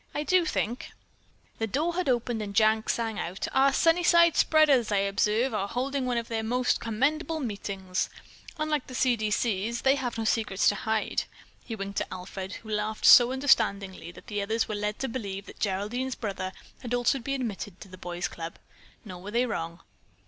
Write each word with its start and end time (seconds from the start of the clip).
I 0.15 0.23
do 0.23 0.45
think——" 0.45 0.89
The 1.59 1.67
door 1.67 1.93
had 1.93 2.09
opened 2.09 2.41
and 2.41 2.55
Jack 2.55 2.89
sang 2.89 3.19
out: 3.19 3.47
"Our 3.53 3.71
Sunnyside 3.71 4.35
Spreaders, 4.35 4.91
I 4.91 4.97
observe, 4.97 5.53
are 5.53 5.67
holding 5.67 6.07
one 6.07 6.17
of 6.17 6.27
their 6.27 6.41
most 6.41 6.79
commendable 6.79 7.39
meetings. 7.39 8.09
Unlike 8.57 8.87
the 8.87 8.95
'C. 8.95 9.15
D. 9.15 9.29
C.'s,' 9.29 9.81
they 9.81 9.93
have 9.93 10.17
no 10.17 10.23
secrets 10.25 10.67
to 10.69 10.73
hide." 10.87 11.25
He 11.63 11.75
winked 11.75 12.01
at 12.01 12.07
Alfred, 12.11 12.53
who 12.63 12.71
laughed 12.71 13.05
so 13.05 13.31
understandingly 13.31 14.11
that 14.13 14.25
the 14.25 14.39
observers 14.41 14.67
were 14.67 14.73
led 14.73 14.97
to 14.97 15.07
believe 15.07 15.45
that 15.45 15.59
Geraldine's 15.59 16.15
brother 16.15 16.51
had 16.81 16.95
also 16.95 17.19
been 17.19 17.39
admitted 17.41 17.79
to 17.81 17.87
the 17.87 17.95
boys' 17.99 18.27
club. 18.27 18.55
Nor 19.05 19.21
were 19.21 19.29
they 19.29 19.45
wrong. 19.45 19.81